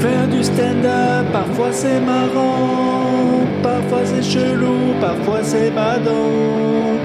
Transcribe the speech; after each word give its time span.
Faire 0.00 0.28
du 0.28 0.42
stand-up, 0.42 1.30
parfois 1.30 1.72
c'est 1.72 2.00
marrant, 2.00 3.46
parfois 3.62 4.06
c'est 4.06 4.22
chelou, 4.22 4.98
parfois 4.98 5.44
c'est 5.44 5.70
badant. 5.70 6.96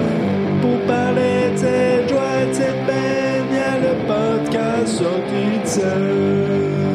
Pour 0.62 0.80
parler 0.88 1.52
de 1.52 1.58
cette 1.58 2.10
joie 2.10 2.42
et 2.42 2.48
de 2.48 2.54
cette 2.54 2.86
peine, 2.86 3.54
y 3.54 3.58
a 3.58 3.80
le 3.80 4.08
podcast 4.08 4.88
sorti 4.88 5.60
de 5.62 5.68
scène. 5.68 6.86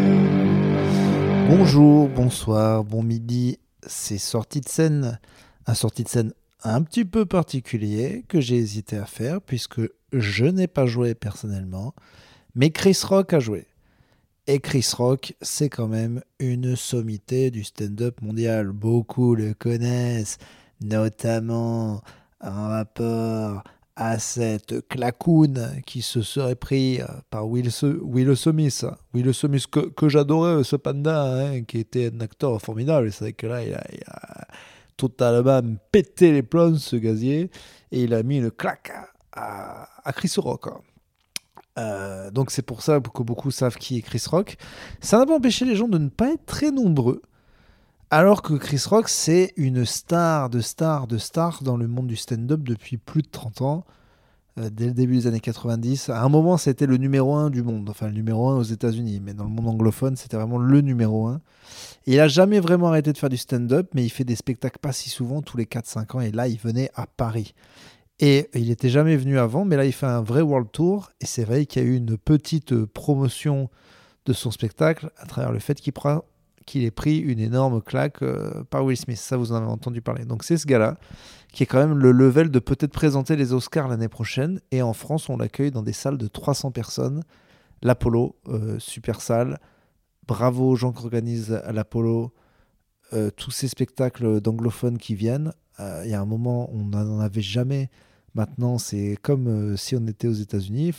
Bonjour, 1.51 2.09
bonsoir, 2.09 2.83
bon 2.83 3.03
midi, 3.03 3.59
c'est 3.87 4.17
sortie 4.17 4.63
de 4.63 4.69
scène. 4.69 5.19
Un 5.67 5.75
sortie 5.75 6.05
de 6.05 6.09
scène 6.09 6.33
un 6.65 6.83
petit 6.83 7.05
peu 7.05 7.27
particulier 7.27 8.25
que 8.27 8.41
j'ai 8.41 8.57
hésité 8.57 8.97
à 8.97 9.05
faire 9.05 9.43
puisque 9.43 9.83
je 10.15 10.47
n'ai 10.47 10.67
pas 10.67 10.87
joué 10.87 11.15
personnellement, 11.15 11.95
mais 12.55 12.71
Chris 12.71 12.99
Rock 13.05 13.35
a 13.35 13.39
joué. 13.39 13.67
Et 14.53 14.59
Chris 14.59 14.91
Rock, 14.97 15.35
c'est 15.41 15.69
quand 15.69 15.87
même 15.87 16.23
une 16.41 16.75
sommité 16.75 17.53
du 17.53 17.63
stand-up 17.63 18.21
mondial. 18.21 18.73
Beaucoup 18.73 19.37
le 19.37 19.55
connaissent, 19.55 20.39
notamment 20.81 22.03
en 22.41 22.69
rapport 22.69 23.63
à 23.95 24.19
cette 24.19 24.89
clacoune 24.89 25.81
qui 25.87 26.03
se 26.03 26.23
serait 26.23 26.57
pris 26.57 26.99
par 27.31 27.47
Will, 27.47 27.71
Will 28.03 28.37
Smith. 28.37 28.87
Will 29.15 29.33
Smith 29.33 29.69
que, 29.69 30.09
j'adorais, 30.09 30.65
ce 30.65 30.75
panda, 30.75 31.33
hein, 31.33 31.63
qui 31.63 31.79
était 31.79 32.11
un 32.13 32.21
acteur 32.21 32.61
formidable. 32.61 33.13
C'est 33.13 33.27
vrai 33.27 33.33
que 33.35 33.47
là, 33.47 33.63
il 33.63 33.73
a, 34.09 34.49
totalement 34.97 35.63
pété 35.93 36.33
les 36.33 36.43
plombs, 36.43 36.77
ce 36.77 36.97
gazier, 36.97 37.53
et 37.93 38.03
il 38.03 38.13
a 38.15 38.25
mis 38.25 38.39
une 38.39 38.51
claque 38.51 38.91
à, 39.33 39.89
à 40.05 40.13
Chris 40.13 40.35
Rock. 40.39 40.71
Euh, 41.81 42.31
donc 42.31 42.51
c'est 42.51 42.63
pour 42.63 42.83
ça 42.83 43.01
que 43.01 43.23
beaucoup 43.23 43.51
savent 43.51 43.77
qui 43.77 43.99
est 43.99 44.03
Chris 44.03 44.23
Rock. 44.31 44.57
Ça 45.01 45.19
n'a 45.19 45.27
pas 45.27 45.37
empêché 45.37 45.65
les 45.65 45.77
gens 45.77 45.89
de 45.89 45.99
ne 45.99 46.09
pas 46.09 46.33
être 46.33 46.45
très 46.47 46.71
nombreux. 46.71 47.23
Alors 48.11 48.43
que 48.43 48.55
Chris 48.55 48.83
Rock, 48.89 49.09
c'est 49.09 49.53
une 49.57 49.85
star 49.85 50.51
de 50.51 50.61
star 50.61 51.07
de 51.07 51.17
star 51.17 51.63
dans 51.63 51.77
le 51.77 51.87
monde 51.87 52.09
du 52.09 52.17
stand-up 52.17 52.61
depuis 52.63 52.97
plus 52.97 53.23
de 53.23 53.29
30 53.31 53.63
ans, 53.63 53.85
euh, 54.59 54.69
dès 54.69 54.87
le 54.87 54.93
début 54.93 55.17
des 55.17 55.27
années 55.29 55.41
90. 55.41 56.11
À 56.11 56.23
un 56.23 56.29
moment, 56.29 56.57
c'était 56.57 56.87
le 56.87 56.97
numéro 56.97 57.37
1 57.37 57.51
du 57.51 57.63
monde, 57.63 57.89
enfin 57.89 58.09
le 58.09 58.13
numéro 58.13 58.49
1 58.49 58.57
aux 58.57 58.63
États-Unis, 58.65 59.21
mais 59.25 59.33
dans 59.33 59.45
le 59.45 59.51
monde 59.51 59.69
anglophone, 59.69 60.17
c'était 60.17 60.37
vraiment 60.37 60.59
le 60.59 60.81
numéro 60.81 61.29
1. 61.29 61.41
Et 62.07 62.15
il 62.15 62.21
a 62.21 62.27
jamais 62.27 62.59
vraiment 62.59 62.89
arrêté 62.89 63.13
de 63.13 63.19
faire 63.19 63.29
du 63.29 63.37
stand-up, 63.37 63.89
mais 63.95 64.05
il 64.05 64.11
fait 64.11 64.25
des 64.25 64.35
spectacles 64.35 64.81
pas 64.81 64.93
si 64.93 65.09
souvent, 65.09 65.41
tous 65.41 65.57
les 65.57 65.67
4-5 65.67 66.17
ans, 66.17 66.21
et 66.21 66.33
là, 66.33 66.49
il 66.49 66.59
venait 66.59 66.91
à 66.97 67.07
Paris. 67.07 67.55
Et 68.23 68.51
il 68.55 68.69
n'était 68.69 68.91
jamais 68.91 69.17
venu 69.17 69.39
avant, 69.39 69.65
mais 69.65 69.77
là, 69.77 69.87
il 69.87 69.93
fait 69.93 70.07
un 70.07 70.21
vrai 70.21 70.43
world 70.43 70.71
tour. 70.71 71.11
Et 71.23 71.27
c'est 71.27 71.45
vrai 71.45 71.65
qu'il 71.65 71.83
y 71.83 71.87
a 71.87 71.89
eu 71.89 71.97
une 71.97 72.19
petite 72.19 72.73
euh, 72.73 72.87
promotion 72.87 73.71
de 74.27 74.35
son 74.35 74.51
spectacle 74.51 75.11
à 75.17 75.25
travers 75.25 75.53
le 75.53 75.59
fait 75.59 75.81
qu'il 75.81 76.85
ait 76.85 76.91
pris 76.91 77.17
une 77.17 77.41
énorme 77.41 77.81
claque 77.81 78.21
euh, 78.21 78.63
par 78.65 78.85
Will 78.85 78.99
Smith. 78.99 79.17
Ça, 79.17 79.39
vous 79.39 79.53
en 79.53 79.57
avez 79.57 79.67
entendu 79.67 80.03
parler. 80.03 80.27
Donc, 80.27 80.45
c'est 80.45 80.59
ce 80.59 80.67
gars-là 80.67 80.99
qui 81.51 81.63
est 81.63 81.67
quand 81.67 81.79
même 81.79 81.97
le 81.97 82.13
level 82.13 82.51
de 82.51 82.59
peut-être 82.59 82.93
présenter 82.93 83.37
les 83.37 83.55
Oscars 83.55 83.89
l'année 83.89 84.09
prochaine. 84.09 84.61
Et 84.71 84.83
en 84.83 84.93
France, 84.93 85.31
on 85.31 85.39
l'accueille 85.39 85.71
dans 85.71 85.83
des 85.83 85.95
salles 85.95 86.19
de 86.19 86.29
300 86.29 86.73
personnes. 86.73 87.23
L'Apollo, 87.83 88.37
euh, 88.49 88.79
super 88.79 89.23
salle. 89.23 89.59
Bravo 90.29 90.69
aux 90.69 90.77
gens 90.77 90.93
qui 90.93 91.03
organisent 91.03 91.61
l'Apollo 91.73 92.33
tous 93.35 93.51
ces 93.51 93.67
spectacles 93.67 94.41
d'anglophones 94.41 94.97
qui 94.97 95.17
viennent. 95.17 95.53
Il 95.81 96.09
y 96.09 96.15
a 96.15 96.21
un 96.21 96.27
moment, 96.27 96.71
on 96.73 96.85
n'en 96.85 97.19
avait 97.19 97.41
jamais 97.41 97.91
Maintenant, 98.35 98.79
c'est 98.79 99.17
comme 99.23 99.49
euh, 99.49 99.77
si 99.77 99.97
on 99.97 100.07
était 100.07 100.29
aux 100.29 100.33
États-Unis. 100.33 100.93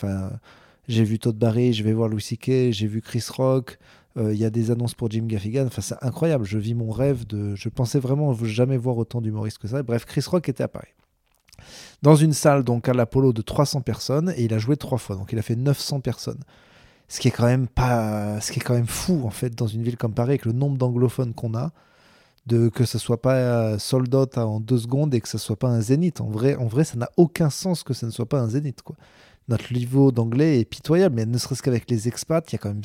J'ai 0.87 1.03
vu 1.03 1.19
Todd 1.19 1.38
Barry, 1.38 1.73
je 1.73 1.83
vais 1.83 1.93
voir 1.93 2.09
Louis 2.09 2.21
C.K., 2.21 2.71
j'ai 2.71 2.88
vu 2.88 3.01
Chris 3.01 3.23
Rock. 3.29 3.77
Euh, 4.17 4.33
il 4.33 4.39
y 4.39 4.45
a 4.45 4.49
des 4.49 4.71
annonces 4.71 4.93
pour 4.93 5.09
Jim 5.09 5.25
Gaffigan. 5.25 5.67
Enfin, 5.67 5.81
c'est 5.81 5.95
incroyable. 6.01 6.45
Je 6.45 6.57
vis 6.57 6.73
mon 6.73 6.91
rêve 6.91 7.25
de. 7.27 7.55
Je 7.55 7.69
pensais 7.69 7.99
vraiment 7.99 8.33
jamais 8.43 8.77
voir 8.77 8.97
autant 8.97 9.21
d'humoristes 9.21 9.57
que 9.57 9.67
ça. 9.67 9.83
Bref, 9.83 10.05
Chris 10.05 10.25
Rock 10.27 10.49
était 10.49 10.63
à 10.63 10.67
Paris. 10.67 10.93
Dans 12.01 12.15
une 12.15 12.33
salle, 12.33 12.63
donc 12.63 12.89
à 12.89 12.94
l'Apollo, 12.94 13.31
de 13.33 13.41
300 13.41 13.81
personnes, 13.81 14.33
et 14.35 14.44
il 14.44 14.53
a 14.53 14.57
joué 14.57 14.75
trois 14.75 14.97
fois. 14.97 15.16
Donc, 15.16 15.31
il 15.31 15.39
a 15.39 15.44
fait 15.44 15.56
900 15.56 16.01
personnes. 16.01 16.39
Ce 17.07 17.19
qui 17.19 17.27
est 17.27 17.31
quand 17.31 17.45
même 17.45 17.67
pas. 17.67 18.41
Ce 18.41 18.51
qui 18.51 18.59
est 18.59 18.63
quand 18.63 18.73
même 18.73 18.88
fou, 18.88 19.22
en 19.25 19.29
fait, 19.29 19.56
dans 19.56 19.67
une 19.67 19.83
ville 19.83 19.97
comme 19.97 20.13
Paris, 20.13 20.31
avec 20.31 20.45
le 20.45 20.53
nombre 20.53 20.77
d'anglophones 20.77 21.33
qu'on 21.33 21.56
a 21.56 21.72
de 22.47 22.69
que 22.69 22.85
ce 22.85 22.97
soit 22.97 23.22
pas 23.22 23.35
euh, 23.35 23.79
sold 23.79 24.13
out 24.16 24.38
en 24.38 24.59
deux 24.59 24.79
secondes 24.79 25.13
et 25.13 25.22
que 25.22 25.29
ce 25.29 25.38
soit 25.38 25.57
pas 25.57 25.69
un 25.69 25.81
zénith. 25.81 26.22
En 26.22 26.29
vrai, 26.29 26.56
en 26.56 26.68
vrai 26.68 26.84
ça 26.84 26.97
n'a 26.97 27.09
aucun 27.18 27.50
sens 27.50 27.84
que 27.84 27.94
ce 27.94 28.06
ne 28.06 28.12
soit 28.12 28.28
pas 28.28 28.40
un 28.40 28.47
zénith. 28.47 28.81
Quoi. 28.81 28.96
Notre 29.47 29.74
niveau 29.74 30.12
d'anglais 30.12 30.59
est 30.59 30.66
pitoyable, 30.66 31.16
mais 31.16 31.25
ne 31.25 31.38
serait-ce 31.38 31.62
qu'avec 31.62 31.90
les 31.90 32.07
expats, 32.07 32.50
il 32.51 32.53
y 32.53 32.56
a 32.56 32.59
quand 32.59 32.69
même 32.69 32.81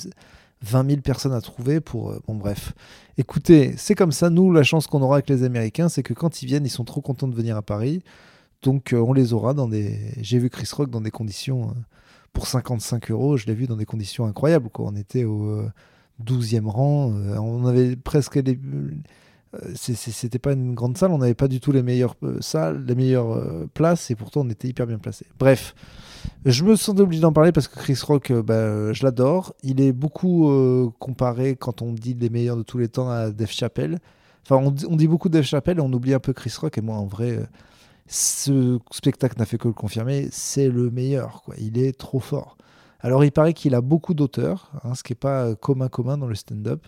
20 0.62 0.88
000 0.88 1.00
personnes 1.00 1.32
à 1.32 1.40
trouver 1.40 1.80
pour... 1.80 2.10
Euh, 2.10 2.20
bon 2.26 2.34
bref. 2.34 2.72
Écoutez, 3.18 3.74
c'est 3.76 3.94
comme 3.94 4.12
ça. 4.12 4.30
Nous, 4.30 4.52
la 4.52 4.62
chance 4.62 4.86
qu'on 4.86 5.02
aura 5.02 5.16
avec 5.16 5.28
les 5.28 5.42
Américains, 5.42 5.88
c'est 5.88 6.02
que 6.02 6.14
quand 6.14 6.42
ils 6.42 6.46
viennent, 6.46 6.66
ils 6.66 6.70
sont 6.70 6.84
trop 6.84 7.00
contents 7.00 7.28
de 7.28 7.34
venir 7.34 7.56
à 7.56 7.62
Paris. 7.62 8.02
Donc 8.62 8.92
euh, 8.92 8.98
on 8.98 9.12
les 9.12 9.32
aura 9.32 9.54
dans 9.54 9.68
des... 9.68 10.12
J'ai 10.18 10.38
vu 10.38 10.50
Chris 10.50 10.68
Rock 10.72 10.90
dans 10.90 11.00
des 11.00 11.10
conditions... 11.10 11.74
pour 12.32 12.46
55 12.46 13.10
euros, 13.10 13.36
je 13.36 13.46
l'ai 13.46 13.54
vu 13.54 13.66
dans 13.66 13.76
des 13.76 13.86
conditions 13.86 14.26
incroyables. 14.26 14.68
Quoi. 14.68 14.86
On 14.88 14.96
était 14.96 15.24
au 15.24 15.62
12e 16.24 16.66
rang. 16.66 17.12
on 17.38 17.64
avait 17.66 17.96
presque 17.96 18.36
les 18.36 18.58
c'était 19.74 20.38
pas 20.38 20.52
une 20.52 20.74
grande 20.74 20.98
salle, 20.98 21.10
on 21.12 21.18
n'avait 21.18 21.34
pas 21.34 21.48
du 21.48 21.60
tout 21.60 21.72
les 21.72 21.82
meilleures 21.82 22.16
euh, 22.22 22.40
salles, 22.40 22.84
les 22.84 22.94
meilleures 22.94 23.32
euh, 23.32 23.68
places, 23.72 24.10
et 24.10 24.14
pourtant 24.14 24.42
on 24.42 24.50
était 24.50 24.68
hyper 24.68 24.86
bien 24.86 24.98
placé. 24.98 25.26
Bref, 25.38 25.74
je 26.44 26.64
me 26.64 26.76
sens 26.76 26.98
obligé 26.98 27.22
d'en 27.22 27.32
parler 27.32 27.52
parce 27.52 27.68
que 27.68 27.78
Chris 27.78 27.98
Rock, 28.02 28.32
bah, 28.32 28.92
je 28.92 29.04
l'adore. 29.04 29.54
Il 29.62 29.80
est 29.80 29.92
beaucoup 29.92 30.50
comparé 30.98 31.56
quand 31.56 31.82
on 31.82 31.92
dit 31.92 32.14
les 32.14 32.30
meilleurs 32.30 32.56
de 32.56 32.62
tous 32.62 32.78
les 32.78 32.88
temps 32.88 33.08
à 33.08 33.30
Dave 33.30 33.50
Chappelle. 33.50 33.98
Enfin, 34.42 34.56
on, 34.56 34.74
on 34.92 34.96
dit 34.96 35.08
beaucoup 35.08 35.28
Dave 35.28 35.44
Chappelle 35.44 35.78
et 35.78 35.80
on 35.80 35.92
oublie 35.92 36.14
un 36.14 36.18
peu 36.18 36.32
Chris 36.32 36.52
Rock. 36.60 36.78
Et 36.78 36.80
moi, 36.80 36.96
en 36.96 37.06
vrai, 37.06 37.38
ce 38.06 38.78
spectacle 38.90 39.38
n'a 39.38 39.44
fait 39.44 39.58
que 39.58 39.68
le 39.68 39.74
confirmer. 39.74 40.28
C'est 40.30 40.68
le 40.68 40.90
meilleur. 40.90 41.42
Quoi. 41.44 41.54
Il 41.58 41.78
est 41.78 41.96
trop 41.96 42.20
fort. 42.20 42.56
Alors, 43.00 43.24
il 43.24 43.32
paraît 43.32 43.54
qu'il 43.54 43.74
a 43.74 43.80
beaucoup 43.80 44.14
d'auteurs, 44.14 44.72
hein, 44.82 44.94
ce 44.94 45.02
qui 45.02 45.12
n'est 45.12 45.16
pas 45.16 45.54
commun 45.54 45.88
commun 45.88 46.18
dans 46.18 46.26
le 46.26 46.34
stand-up. 46.34 46.86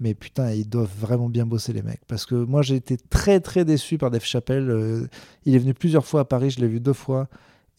Mais 0.00 0.14
putain, 0.14 0.52
ils 0.52 0.68
doivent 0.68 0.94
vraiment 0.98 1.28
bien 1.28 1.46
bosser 1.46 1.72
les 1.72 1.82
mecs. 1.82 2.04
Parce 2.06 2.26
que 2.26 2.34
moi, 2.34 2.62
j'ai 2.62 2.76
été 2.76 2.96
très 2.96 3.40
très 3.40 3.64
déçu 3.64 3.98
par 3.98 4.10
Dave 4.10 4.24
Chappelle. 4.24 4.70
Euh, 4.70 5.08
il 5.44 5.54
est 5.54 5.58
venu 5.58 5.74
plusieurs 5.74 6.06
fois 6.06 6.20
à 6.20 6.24
Paris, 6.24 6.50
je 6.50 6.60
l'ai 6.60 6.68
vu 6.68 6.80
deux 6.80 6.92
fois. 6.92 7.28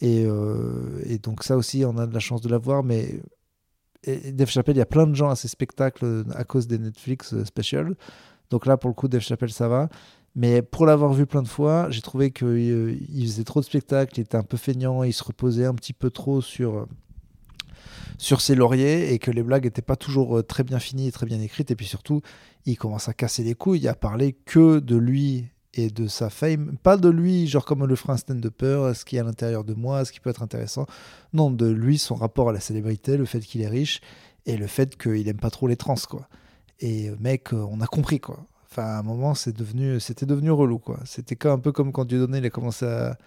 Et, 0.02 0.26
euh, 0.26 1.02
et, 1.06 1.18
donc 1.18 1.44
ça 1.44 1.58
aussi, 1.58 1.84
on 1.86 1.98
a 1.98 2.08
de 2.08 2.14
la 2.14 2.20
chance 2.20 2.42
de 2.42 2.50
l'avoir. 2.50 2.84
Mais 2.84 3.22
Dave 4.06 4.50
Chappelle, 4.50 4.76
il 4.76 4.80
y 4.80 4.84
a 4.84 4.86
plein 4.86 5.08
de 5.08 5.14
gens 5.14 5.30
à 5.30 5.36
ses 5.36 5.48
spectacles 5.48 6.26
à 6.34 6.44
cause 6.44 6.68
des 6.68 6.78
Netflix 6.78 7.34
euh, 7.34 7.46
special. 7.46 7.96
Donc 8.50 8.66
là, 8.66 8.78
pour 8.78 8.90
le 8.90 8.94
coup, 8.94 9.08
Dave 9.08 9.22
Chappelle, 9.22 9.52
ça 9.52 9.68
va. 9.68 9.90
Mais 10.36 10.62
pour 10.62 10.86
l'avoir 10.86 11.14
vu 11.14 11.26
plein 11.26 11.42
de 11.42 11.48
fois, 11.48 11.90
j'ai 11.90 12.02
trouvé 12.02 12.32
qu'il 12.32 13.00
faisait 13.22 13.44
trop 13.44 13.62
de 13.62 13.66
spectacles, 13.66 14.14
il 14.18 14.22
était 14.22 14.38
un 14.38 14.44
peu 14.44 14.58
feignant, 14.58 15.04
il 15.04 15.14
se 15.14 15.24
reposait 15.24 15.66
un 15.66 15.74
petit 15.74 15.94
peu 15.94 16.12
trop 16.12 16.40
sur 16.42 16.88
sur 18.20 18.42
ses 18.42 18.54
lauriers 18.54 19.14
et 19.14 19.18
que 19.18 19.32
les 19.32 19.42
blagues 19.42 19.64
n'étaient 19.64 19.82
pas 19.82 19.96
toujours 19.96 20.38
euh, 20.38 20.44
très 20.44 20.64
bien 20.64 20.78
finies 20.78 21.08
et 21.08 21.12
très 21.12 21.26
bien 21.26 21.40
écrites. 21.40 21.72
Et 21.72 21.76
puis 21.76 21.88
surtout, 21.88 22.22
il 22.66 22.78
commence 22.78 23.10
à 23.10 23.14
casser 23.14 23.44
les 23.44 23.56
couilles, 23.56 23.88
à 23.88 23.96
parler 23.96 24.34
que 24.34 24.80
de 24.80 24.98
lui 24.98 25.48
et 25.74 25.90
de 25.90 26.08
sa 26.08 26.30
fame. 26.30 26.78
Pas 26.84 26.98
de 26.98 27.10
lui, 27.10 27.48
genre 27.48 27.66
comme 27.66 27.86
le 27.86 27.96
ferait 27.96 28.14
un 28.14 28.18
stand-upper, 28.18 28.92
ce 28.94 29.06
qui 29.06 29.16
est 29.16 29.20
à 29.20 29.24
l'intérieur 29.24 29.64
de 29.64 29.74
moi, 29.74 30.04
ce 30.04 30.12
qui 30.12 30.20
peut 30.20 30.30
être 30.30 30.44
intéressant. 30.44 30.86
Non, 31.34 31.50
de 31.50 31.68
lui, 31.68 31.98
son 31.98 32.16
rapport 32.16 32.50
à 32.50 32.52
la 32.52 32.60
célébrité, 32.60 33.16
le 33.16 33.26
fait 33.26 33.40
qu'il 33.40 33.62
est 33.62 33.70
riche 33.70 34.02
et 34.46 34.58
le 34.58 34.68
fait 34.68 34.98
qu'il 34.98 35.28
aime 35.28 35.40
pas 35.40 35.50
trop 35.50 35.68
les 35.68 35.78
trans, 35.78 35.96
quoi. 36.10 36.28
Et 36.82 37.10
euh, 37.10 37.16
mec, 37.20 37.54
euh, 37.54 37.66
on 37.72 37.80
a 37.80 37.88
compris, 37.88 38.20
quoi. 38.20 38.46
Enfin, 38.70 38.84
à 38.84 39.00
un 39.00 39.04
moment, 39.04 39.34
c'est 39.34 39.56
devenu, 39.56 40.00
c'était 40.02 40.26
devenu 40.26 40.52
relou, 40.52 40.78
quoi. 40.78 41.00
C'était 41.06 41.48
un 41.48 41.58
peu 41.58 41.72
comme 41.72 41.94
quand 41.94 42.06
Dieudonné, 42.06 42.40
il 42.40 42.46
a 42.46 42.50
commencé 42.50 42.86
à, 42.86 43.18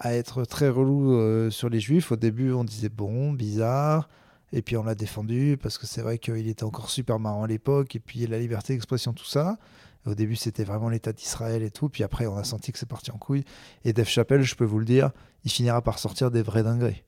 à 0.00 0.14
être 0.14 0.44
très 0.44 0.68
relou 0.68 1.50
sur 1.50 1.68
les 1.68 1.78
juifs. 1.78 2.10
Au 2.10 2.16
début, 2.16 2.52
on 2.52 2.64
disait 2.64 2.88
bon, 2.88 3.32
bizarre. 3.32 4.08
Et 4.52 4.62
puis 4.62 4.76
on 4.76 4.82
l'a 4.82 4.94
défendu 4.94 5.56
parce 5.62 5.78
que 5.78 5.86
c'est 5.86 6.02
vrai 6.02 6.18
qu'il 6.18 6.48
était 6.48 6.64
encore 6.64 6.90
super 6.90 7.18
marrant 7.18 7.44
à 7.44 7.46
l'époque. 7.46 7.94
Et 7.94 8.00
puis 8.00 8.26
la 8.26 8.38
liberté 8.38 8.72
d'expression, 8.72 9.12
tout 9.12 9.24
ça. 9.24 9.58
Au 10.06 10.14
début, 10.14 10.36
c'était 10.36 10.64
vraiment 10.64 10.88
l'État 10.88 11.12
d'Israël 11.12 11.62
et 11.62 11.70
tout. 11.70 11.88
Puis 11.88 12.02
après, 12.02 12.26
on 12.26 12.36
a 12.36 12.44
senti 12.44 12.72
que 12.72 12.78
c'est 12.78 12.88
parti 12.88 13.10
en 13.10 13.18
couille. 13.18 13.44
Et 13.84 13.92
Dave 13.92 14.08
Chappelle, 14.08 14.42
je 14.42 14.54
peux 14.54 14.64
vous 14.64 14.78
le 14.78 14.84
dire, 14.84 15.10
il 15.44 15.50
finira 15.50 15.82
par 15.82 15.98
sortir 15.98 16.30
des 16.30 16.42
vrais 16.42 16.62
dingueries. 16.62 17.04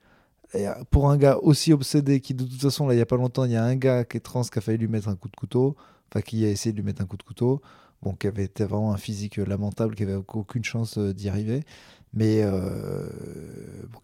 Euh, 0.54 0.74
pour 0.90 1.08
un 1.08 1.16
gars 1.16 1.38
aussi 1.38 1.72
obsédé, 1.72 2.20
qui 2.20 2.34
de 2.34 2.44
toute 2.44 2.60
façon, 2.60 2.86
là, 2.86 2.92
il 2.92 2.96
n'y 2.96 3.02
a 3.02 3.06
pas 3.06 3.16
longtemps, 3.16 3.44
il 3.44 3.52
y 3.52 3.56
a 3.56 3.64
un 3.64 3.76
gars 3.76 4.04
qui 4.04 4.18
est 4.18 4.20
trans 4.20 4.42
qui 4.42 4.58
a 4.58 4.60
failli 4.60 4.76
lui 4.78 4.88
mettre 4.88 5.08
un 5.08 5.16
coup 5.16 5.28
de 5.28 5.36
couteau. 5.36 5.74
Enfin, 6.10 6.20
qui 6.20 6.44
a 6.44 6.50
essayé 6.50 6.72
de 6.72 6.76
lui 6.76 6.84
mettre 6.84 7.00
un 7.00 7.06
coup 7.06 7.16
de 7.16 7.22
couteau. 7.22 7.62
Qui 8.18 8.26
avait 8.26 8.50
vraiment 8.58 8.92
un 8.92 8.96
physique 8.96 9.36
lamentable, 9.36 9.94
qui 9.94 10.02
avait 10.02 10.14
aucune 10.14 10.64
chance 10.64 10.98
euh, 10.98 11.14
d'y 11.14 11.28
arriver. 11.28 11.62
Mais 12.14 12.42
euh, 12.42 13.08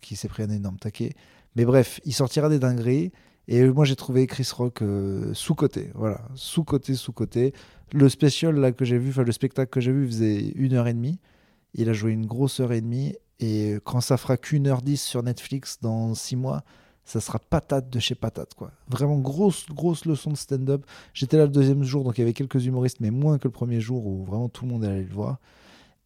qui 0.01 0.17
s'est 0.17 0.29
pris 0.29 0.43
un 0.43 0.51
énorme 0.51 0.79
taquet. 0.79 1.13
Mais 1.57 1.65
bref, 1.65 2.01
il 2.05 2.15
sortira 2.15 2.49
des 2.49 2.59
dingueries. 2.59 3.13
Et 3.49 3.65
moi, 3.67 3.85
j'ai 3.85 3.97
trouvé 3.97 4.27
Chris 4.27 4.49
Rock 4.55 4.83
euh, 4.83 5.33
sous-côté. 5.35 5.91
Voilà, 5.95 6.21
sous-côté, 6.35 6.95
sous-côté. 6.95 7.53
Le 7.93 8.09
spécial 8.09 8.55
là, 8.57 8.73
que 8.73 8.85
j'ai 8.85 8.99
vu, 8.99 9.13
le 9.23 9.33
spectacle 9.33 9.71
que 9.71 9.81
j'ai 9.81 9.93
vu 9.93 10.07
faisait 10.07 10.49
une 10.55 10.75
heure 10.75 10.87
et 10.87 10.95
demie. 10.95 11.19
Il 11.75 11.89
a 11.89 11.93
joué 11.93 12.13
une 12.13 12.27
grosse 12.27 12.61
heure 12.61 12.73
et 12.73 12.81
demie. 12.81 13.15
Et 13.41 13.77
quand 13.85 14.01
ça 14.01 14.17
fera 14.17 14.37
qu'une 14.37 14.67
heure 14.67 14.83
dix 14.83 15.01
sur 15.01 15.23
Netflix 15.23 15.79
dans 15.81 16.15
six 16.15 16.37
mois, 16.37 16.63
ça 17.09 17.21
sera 17.21 17.39
patate 17.39 17.89
de 17.89 17.99
chez 18.01 18.15
patate, 18.15 18.53
quoi. 18.53 18.71
Vraiment 18.87 19.19
grosse, 19.19 19.65
grosse 19.71 20.05
leçon 20.05 20.31
de 20.31 20.37
stand-up. 20.37 20.85
J'étais 21.15 21.39
là 21.39 21.45
le 21.45 21.51
deuxième 21.51 21.83
jour, 21.83 22.05
donc 22.05 22.19
il 22.19 22.21
y 22.21 22.25
avait 22.25 22.35
quelques 22.35 22.67
humoristes, 22.67 23.01
mais 23.01 23.11
moins 23.11 23.39
que 23.39 23.49
le 23.49 23.51
premier 23.51 23.81
jour 23.81 24.07
où 24.07 24.27
vraiment 24.27 24.51
tout 24.51 24.67
le 24.67 24.73
monde 24.73 24.85
allait 24.85 25.05
le 25.05 25.15
voir. 25.15 25.39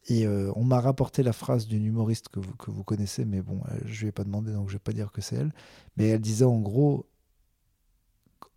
Et 0.06 0.28
euh, 0.28 0.52
on 0.54 0.62
m'a 0.62 0.80
rapporté 0.80 1.24
la 1.24 1.32
phrase 1.32 1.66
d'une 1.66 1.84
humoriste 1.84 2.28
que 2.28 2.38
vous, 2.38 2.54
que 2.54 2.70
vous 2.70 2.84
connaissez, 2.84 3.24
mais 3.24 3.42
bon, 3.42 3.62
euh, 3.68 3.78
je 3.84 3.96
ne 3.96 4.00
lui 4.02 4.06
ai 4.10 4.12
pas 4.12 4.22
demandé, 4.22 4.52
donc 4.52 4.68
je 4.68 4.74
ne 4.74 4.78
vais 4.78 4.82
pas 4.82 4.92
dire 4.92 5.10
que 5.10 5.20
c'est 5.20 5.34
elle. 5.34 5.52
Mais 5.96 6.06
elle 6.06 6.20
disait 6.20 6.44
en 6.44 6.60
gros, 6.60 7.04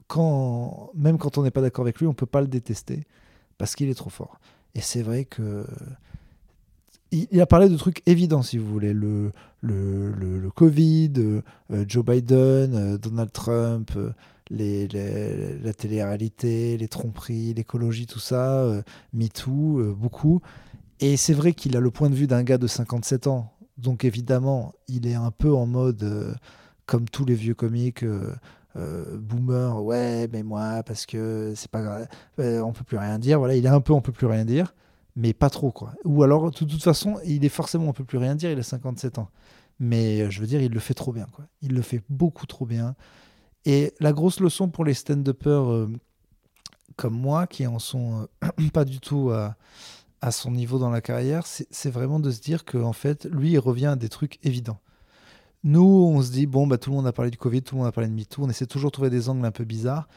quand, 0.05 0.91
même 0.93 1.17
quand 1.17 1.39
on 1.39 1.43
n'est 1.43 1.51
pas 1.51 1.61
d'accord 1.61 1.83
avec 1.83 1.99
lui, 1.99 2.05
on 2.05 2.11
ne 2.11 2.15
peut 2.15 2.27
pas 2.27 2.41
le 2.41 2.47
détester 2.47 3.05
parce 3.57 3.75
qu'il 3.75 3.89
est 3.89 3.95
trop 3.95 4.11
fort. 4.11 4.39
Et 4.75 4.81
c'est 4.81 5.01
vrai 5.01 5.25
que 5.25 5.65
il, 7.31 7.41
a 7.41 7.45
parlé 7.45 7.69
de 7.69 7.77
trucs 7.77 8.01
évidents, 8.05 8.41
si 8.41 8.57
vous 8.57 8.71
voulez. 8.71 8.93
Le, 8.93 9.31
le, 9.61 10.11
le, 10.11 10.51
Covid, 10.51 11.13
euh, 11.17 11.85
Joe 11.87 12.05
Biden, 12.05 12.75
euh, 12.75 12.97
Donald 12.97 13.31
Trump, 13.31 13.91
euh, 13.95 14.11
les, 14.49 14.87
la 14.87 15.73
télé-réalité, 15.73 16.77
les 16.77 16.87
tromperies, 16.87 17.53
l'écologie, 17.53 18.05
tout 18.05 18.19
ça, 18.19 18.63
MeToo, 19.13 19.95
beaucoup. 19.95 20.41
Et 20.99 21.17
c'est 21.17 21.33
vrai 21.33 21.53
qu'il 21.53 21.75
a 21.75 21.79
le 21.79 21.89
point 21.89 22.09
de 22.09 22.15
vue 22.15 22.27
d'un 22.27 22.43
gars 22.43 22.59
de 22.59 22.67
57 22.67 23.27
ans. 23.27 23.51
Donc 23.79 24.05
évidemment, 24.05 24.73
il 24.87 25.07
est 25.07 25.15
un 25.15 25.31
peu 25.31 25.51
en 25.53 25.65
mode, 25.65 26.37
comme 26.85 27.09
tous 27.09 27.25
les 27.25 27.33
vieux 27.33 27.55
comiques, 27.55 28.05
boomer, 28.75 29.83
ouais, 29.83 30.27
mais 30.31 30.43
moi, 30.43 30.83
parce 30.83 31.07
que 31.07 31.53
c'est 31.55 31.71
pas 31.71 31.81
grave, 31.81 32.07
on 32.37 32.71
peut 32.71 32.83
plus 32.83 32.97
rien 32.97 33.17
dire. 33.17 33.39
Voilà, 33.39 33.55
il 33.55 33.65
est 33.65 33.69
un 33.69 33.81
peu, 33.81 33.93
on 33.93 34.01
peut 34.01 34.11
plus 34.11 34.27
rien 34.27 34.45
dire 34.45 34.75
mais 35.15 35.33
pas 35.33 35.49
trop 35.49 35.71
quoi. 35.71 35.93
Ou 36.03 36.23
alors 36.23 36.51
de 36.51 36.57
toute 36.57 36.83
façon, 36.83 37.17
il 37.25 37.45
est 37.45 37.49
forcément 37.49 37.87
on 37.87 37.93
peut 37.93 38.03
plus 38.03 38.17
rien 38.17 38.35
dire, 38.35 38.51
il 38.51 38.59
a 38.59 38.63
57 38.63 39.19
ans. 39.19 39.29
Mais 39.79 40.21
euh, 40.21 40.29
je 40.29 40.39
veux 40.39 40.47
dire, 40.47 40.61
il 40.61 40.71
le 40.71 40.79
fait 40.79 40.93
trop 40.93 41.11
bien 41.11 41.27
quoi. 41.31 41.45
Il 41.61 41.73
le 41.73 41.81
fait 41.81 42.01
beaucoup 42.09 42.45
trop 42.45 42.65
bien. 42.65 42.95
Et 43.65 43.93
la 43.99 44.13
grosse 44.13 44.39
leçon 44.39 44.69
pour 44.69 44.85
les 44.85 44.93
stand-uppers 44.93 45.71
euh, 45.71 45.91
comme 46.95 47.15
moi 47.15 47.47
qui 47.47 47.65
en 47.67 47.79
sont 47.79 48.27
euh, 48.43 48.67
pas 48.73 48.85
du 48.85 48.99
tout 48.99 49.31
à, 49.31 49.55
son 50.31 50.49
niveau 50.49 50.79
dans 50.79 50.89
la 50.89 51.01
carrière, 51.01 51.45
c'est 51.45 51.91
vraiment 51.91 52.19
de 52.19 52.31
se 52.31 52.41
dire 52.41 52.65
que 52.65 52.79
en 52.79 52.93
fait, 52.93 53.25
lui, 53.25 53.51
il 53.51 53.59
revient 53.59 53.85
à 53.85 53.95
des 53.95 54.09
trucs 54.09 54.43
évidents. 54.43 54.79
Nous, 55.63 55.83
on 55.83 56.19
se 56.23 56.31
dit 56.31 56.47
bon 56.47 56.65
bah 56.65 56.79
tout 56.79 56.89
le 56.89 56.95
monde 56.95 57.05
a 57.05 57.11
parlé 57.11 57.29
du 57.29 57.37
Covid, 57.37 57.61
tout 57.61 57.75
le 57.75 57.81
monde 57.81 57.87
a 57.87 57.91
parlé 57.91 58.09
de 58.09 58.15
MeToo, 58.15 58.43
on 58.43 58.49
essaie 58.49 58.65
toujours 58.65 58.89
de 58.89 58.93
trouver 58.93 59.11
des 59.11 59.29
angles 59.29 59.45
un 59.45 59.51
peu 59.51 59.65
bizarres. 59.65 60.07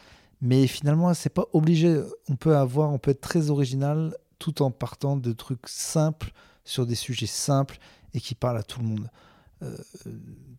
Mais 0.41 0.67
finalement, 0.67 1.13
c'est 1.13 1.29
pas 1.29 1.47
obligé. 1.53 2.01
On 2.31 2.37
peut 2.37 2.57
avoir, 2.57 2.91
on 2.91 2.99
peut 2.99 3.11
être 3.11 3.21
très 3.21 3.51
original 3.51 4.15
tout 4.39 4.63
en 4.63 4.71
partant 4.71 5.17
de 5.17 5.33
trucs 5.33 5.69
simples 5.69 6.33
sur 6.65 6.87
des 6.87 6.95
sujets 6.95 7.27
simples 7.27 7.79
et 8.15 8.21
qui 8.21 8.35
parlent 8.35 8.59
à 8.59 8.63
tout 8.63 8.81
le 8.81 8.87
monde. 8.87 9.11
Euh, 9.63 9.77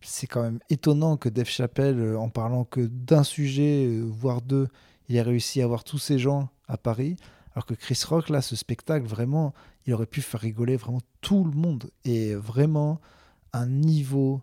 c'est 0.02 0.26
quand 0.26 0.42
même 0.42 0.60
étonnant 0.68 1.16
que 1.16 1.28
Dave 1.28 1.48
Chappelle, 1.48 1.98
euh, 1.98 2.18
en 2.18 2.28
parlant 2.28 2.64
que 2.64 2.80
d'un 2.80 3.24
sujet, 3.24 3.86
euh, 3.86 4.02
voire 4.02 4.42
deux, 4.42 4.68
il 5.08 5.16
ait 5.16 5.22
réussi 5.22 5.62
à 5.62 5.64
avoir 5.64 5.84
tous 5.84 5.98
ces 5.98 6.18
gens 6.18 6.50
à 6.68 6.76
Paris, 6.76 7.16
alors 7.54 7.66
que 7.66 7.74
Chris 7.74 8.00
Rock, 8.06 8.28
là, 8.28 8.42
ce 8.42 8.56
spectacle, 8.56 9.06
vraiment, 9.06 9.54
il 9.86 9.94
aurait 9.94 10.06
pu 10.06 10.20
faire 10.20 10.40
rigoler 10.40 10.76
vraiment 10.76 11.00
tout 11.20 11.44
le 11.44 11.52
monde. 11.52 11.90
Et 12.04 12.34
vraiment, 12.34 13.00
un 13.52 13.66
niveau 13.66 14.42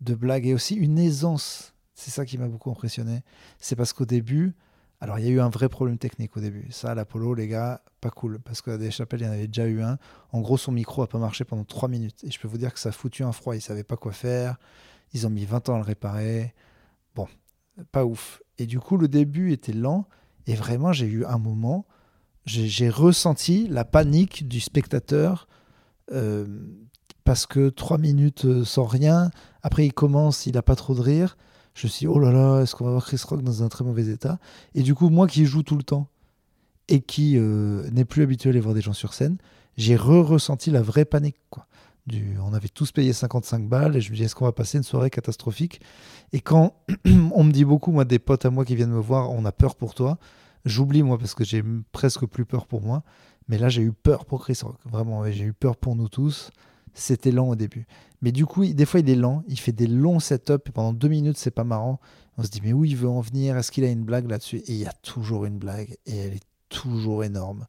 de 0.00 0.14
blague 0.14 0.46
et 0.46 0.54
aussi 0.54 0.74
une 0.74 0.98
aisance. 0.98 1.74
C'est 1.94 2.10
ça 2.10 2.24
qui 2.24 2.38
m'a 2.38 2.48
beaucoup 2.48 2.70
impressionné. 2.70 3.22
C'est 3.58 3.76
parce 3.76 3.92
qu'au 3.92 4.06
début, 4.06 4.54
alors, 5.00 5.18
il 5.20 5.26
y 5.26 5.28
a 5.28 5.30
eu 5.30 5.40
un 5.40 5.48
vrai 5.48 5.68
problème 5.68 5.96
technique 5.96 6.36
au 6.36 6.40
début. 6.40 6.66
Ça, 6.70 6.94
l'Apollo, 6.94 7.34
les 7.34 7.46
gars, 7.46 7.82
pas 8.00 8.10
cool. 8.10 8.40
Parce 8.40 8.62
qu'à 8.62 8.76
des 8.78 8.90
chapelles, 8.90 9.20
il 9.20 9.26
y 9.26 9.28
en 9.28 9.32
avait 9.32 9.46
déjà 9.46 9.66
eu 9.66 9.80
un. 9.80 9.96
En 10.32 10.40
gros, 10.40 10.56
son 10.56 10.72
micro 10.72 11.02
n'a 11.02 11.06
pas 11.06 11.18
marché 11.18 11.44
pendant 11.44 11.64
3 11.64 11.88
minutes. 11.88 12.24
Et 12.24 12.30
je 12.32 12.40
peux 12.40 12.48
vous 12.48 12.58
dire 12.58 12.74
que 12.74 12.80
ça 12.80 12.88
a 12.88 12.92
foutu 12.92 13.22
un 13.22 13.30
froid. 13.30 13.54
Ils 13.54 13.60
savaient 13.60 13.84
pas 13.84 13.96
quoi 13.96 14.12
faire. 14.12 14.56
Ils 15.12 15.26
ont 15.26 15.30
mis 15.30 15.44
20 15.44 15.68
ans 15.68 15.74
à 15.74 15.78
le 15.78 15.84
réparer. 15.84 16.52
Bon, 17.14 17.28
pas 17.92 18.04
ouf. 18.04 18.42
Et 18.58 18.66
du 18.66 18.80
coup, 18.80 18.96
le 18.96 19.06
début 19.06 19.52
était 19.52 19.72
lent. 19.72 20.08
Et 20.48 20.56
vraiment, 20.56 20.92
j'ai 20.92 21.06
eu 21.06 21.24
un 21.26 21.38
moment, 21.38 21.86
j'ai 22.44 22.88
ressenti 22.88 23.68
la 23.68 23.84
panique 23.84 24.48
du 24.48 24.58
spectateur. 24.58 25.46
Euh, 26.10 26.46
parce 27.22 27.46
que 27.46 27.68
3 27.68 27.98
minutes 27.98 28.46
euh, 28.46 28.64
sans 28.64 28.84
rien. 28.84 29.30
Après, 29.62 29.86
il 29.86 29.92
commence, 29.92 30.46
il 30.46 30.54
n'a 30.54 30.62
pas 30.62 30.74
trop 30.74 30.94
de 30.94 31.02
rire 31.02 31.36
je 31.78 31.86
me 31.86 31.90
suis 31.90 32.00
dit, 32.00 32.06
oh 32.08 32.18
là 32.18 32.32
là, 32.32 32.60
est-ce 32.60 32.74
qu'on 32.74 32.84
va 32.84 32.90
voir 32.90 33.04
Chris 33.04 33.20
Rock 33.24 33.42
dans 33.42 33.62
un 33.62 33.68
très 33.68 33.84
mauvais 33.84 34.08
état? 34.08 34.40
Et 34.74 34.82
du 34.82 34.96
coup, 34.96 35.10
moi 35.10 35.28
qui 35.28 35.46
joue 35.46 35.62
tout 35.62 35.76
le 35.76 35.84
temps 35.84 36.08
et 36.88 37.00
qui 37.00 37.36
euh, 37.36 37.88
n'est 37.92 38.04
plus 38.04 38.24
habitué 38.24 38.48
à 38.48 38.50
aller 38.50 38.58
voir 38.58 38.74
des 38.74 38.80
gens 38.80 38.92
sur 38.92 39.14
scène, 39.14 39.36
j'ai 39.76 39.94
re-ressenti 39.94 40.72
la 40.72 40.82
vraie 40.82 41.04
panique. 41.04 41.36
Quoi. 41.50 41.68
On 42.42 42.52
avait 42.52 42.68
tous 42.68 42.90
payé 42.90 43.12
55 43.12 43.68
balles 43.68 43.94
et 43.94 44.00
je 44.00 44.10
me 44.10 44.16
dis, 44.16 44.24
est-ce 44.24 44.34
qu'on 44.34 44.46
va 44.46 44.52
passer 44.52 44.78
une 44.78 44.82
soirée 44.82 45.08
catastrophique? 45.08 45.80
Et 46.32 46.40
quand 46.40 46.74
on 47.06 47.44
me 47.44 47.52
dit 47.52 47.64
beaucoup, 47.64 47.92
moi, 47.92 48.04
des 48.04 48.18
potes 48.18 48.44
à 48.44 48.50
moi 48.50 48.64
qui 48.64 48.74
viennent 48.74 48.90
me 48.90 48.98
voir, 48.98 49.30
on 49.30 49.44
a 49.44 49.52
peur 49.52 49.76
pour 49.76 49.94
toi, 49.94 50.18
j'oublie 50.64 51.04
moi 51.04 51.16
parce 51.16 51.36
que 51.36 51.44
j'ai 51.44 51.62
presque 51.92 52.26
plus 52.26 52.44
peur 52.44 52.66
pour 52.66 52.82
moi. 52.82 53.04
Mais 53.46 53.56
là, 53.56 53.68
j'ai 53.68 53.82
eu 53.82 53.92
peur 53.92 54.24
pour 54.24 54.42
Chris 54.42 54.58
Rock. 54.64 54.78
Vraiment, 54.84 55.24
j'ai 55.30 55.44
eu 55.44 55.52
peur 55.52 55.76
pour 55.76 55.94
nous 55.94 56.08
tous. 56.08 56.50
C'était 56.94 57.30
lent 57.30 57.48
au 57.48 57.56
début. 57.56 57.86
Mais 58.22 58.32
du 58.32 58.46
coup, 58.46 58.66
des 58.66 58.84
fois, 58.84 59.00
il 59.00 59.08
est 59.08 59.14
lent. 59.14 59.44
Il 59.48 59.58
fait 59.58 59.72
des 59.72 59.86
longs 59.86 60.20
setups. 60.20 60.54
Et 60.66 60.72
pendant 60.72 60.92
deux 60.92 61.08
minutes, 61.08 61.36
c'est 61.36 61.50
pas 61.50 61.64
marrant. 61.64 62.00
On 62.36 62.42
se 62.42 62.48
dit, 62.48 62.60
mais 62.62 62.72
où 62.72 62.84
il 62.84 62.96
veut 62.96 63.08
en 63.08 63.20
venir? 63.20 63.56
Est-ce 63.56 63.70
qu'il 63.70 63.84
a 63.84 63.90
une 63.90 64.04
blague 64.04 64.28
là-dessus? 64.28 64.58
Et 64.58 64.72
il 64.72 64.78
y 64.78 64.86
a 64.86 64.92
toujours 65.02 65.44
une 65.44 65.58
blague. 65.58 65.96
Et 66.06 66.16
elle 66.16 66.34
est 66.34 66.46
toujours 66.68 67.24
énorme. 67.24 67.66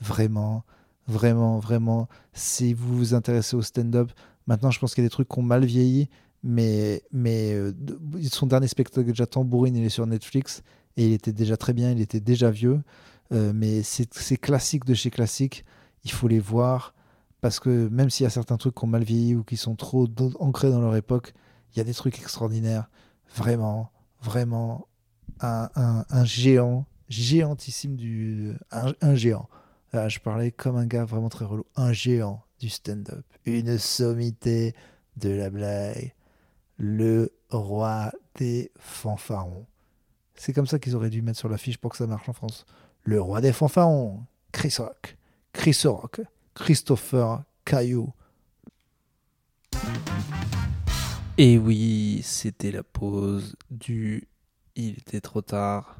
Vraiment, 0.00 0.64
vraiment, 1.06 1.58
vraiment. 1.58 2.08
Si 2.32 2.74
vous 2.74 2.96
vous 2.96 3.14
intéressez 3.14 3.56
au 3.56 3.62
stand-up, 3.62 4.10
maintenant, 4.46 4.70
je 4.70 4.78
pense 4.78 4.94
qu'il 4.94 5.02
y 5.02 5.06
a 5.06 5.08
des 5.08 5.12
trucs 5.12 5.28
qui 5.28 5.38
ont 5.38 5.42
mal 5.42 5.64
vieilli. 5.64 6.08
Mais, 6.42 7.02
mais 7.12 7.52
euh, 7.52 7.72
son 8.30 8.46
dernier 8.46 8.68
spectacle, 8.68 9.06
déjà 9.06 9.26
Tambourine, 9.26 9.76
il 9.76 9.84
est 9.84 9.90
sur 9.90 10.06
Netflix. 10.06 10.62
Et 10.96 11.06
il 11.06 11.12
était 11.12 11.32
déjà 11.32 11.56
très 11.56 11.72
bien. 11.72 11.90
Il 11.92 12.00
était 12.00 12.20
déjà 12.20 12.50
vieux. 12.50 12.82
Euh, 13.32 13.52
mais 13.54 13.82
c'est 13.82 14.36
classique 14.36 14.84
de 14.84 14.94
chez 14.94 15.10
classique. 15.10 15.64
Il 16.04 16.10
faut 16.10 16.28
les 16.28 16.40
voir 16.40 16.94
parce 17.42 17.58
que 17.58 17.88
même 17.88 18.08
s'il 18.08 18.22
y 18.22 18.26
a 18.28 18.30
certains 18.30 18.56
trucs 18.56 18.76
qui 18.76 18.84
ont 18.84 18.86
mal 18.86 19.02
vieilli 19.02 19.34
ou 19.34 19.42
qui 19.42 19.56
sont 19.56 19.74
trop 19.74 20.08
ancrés 20.38 20.70
dans 20.70 20.80
leur 20.80 20.94
époque, 20.94 21.34
il 21.74 21.78
y 21.78 21.80
a 21.80 21.84
des 21.84 21.92
trucs 21.92 22.18
extraordinaires. 22.20 22.88
Vraiment, 23.34 23.90
vraiment, 24.22 24.86
un, 25.40 26.24
géant, 26.24 26.86
géantissime 27.08 27.96
du. 27.96 28.54
Un, 28.70 29.14
géant. 29.16 29.48
je 29.92 30.20
parlais 30.20 30.52
comme 30.52 30.76
un 30.76 30.86
gars 30.86 31.04
vraiment 31.04 31.30
très 31.30 31.44
relou. 31.44 31.66
Un 31.74 31.92
géant 31.92 32.44
du 32.60 32.68
stand-up. 32.68 33.24
Une 33.44 33.76
sommité 33.76 34.76
de 35.16 35.30
la 35.30 35.50
blague. 35.50 36.14
Le 36.76 37.32
roi 37.50 38.12
des 38.36 38.70
fanfarons. 38.78 39.66
C'est 40.36 40.52
comme 40.52 40.68
ça 40.68 40.78
qu'ils 40.78 40.94
auraient 40.94 41.10
dû 41.10 41.22
mettre 41.22 41.40
sur 41.40 41.48
l'affiche 41.48 41.78
pour 41.78 41.90
que 41.90 41.96
ça 41.96 42.06
marche 42.06 42.28
en 42.28 42.34
France. 42.34 42.66
Le 43.02 43.20
roi 43.20 43.40
des 43.40 43.52
fanfarons. 43.52 44.26
Chris 44.52 44.76
Rock. 44.78 45.16
Chris 45.52 45.80
Rock. 45.86 46.20
Christopher 46.54 47.44
Caillou. 47.64 48.12
Et 51.38 51.58
oui, 51.58 52.20
c'était 52.22 52.70
la 52.70 52.82
pause 52.82 53.56
du 53.70 54.28
Il 54.76 54.98
était 54.98 55.20
trop 55.20 55.40
tard. 55.40 55.98